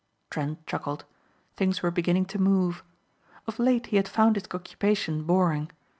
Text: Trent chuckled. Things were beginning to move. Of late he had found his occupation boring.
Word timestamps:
Trent 0.31 0.65
chuckled. 0.65 1.05
Things 1.55 1.83
were 1.83 1.91
beginning 1.91 2.25
to 2.25 2.39
move. 2.41 2.81
Of 3.45 3.59
late 3.59 3.85
he 3.93 3.97
had 3.97 4.07
found 4.07 4.35
his 4.35 4.45
occupation 4.51 5.25
boring. 5.25 5.69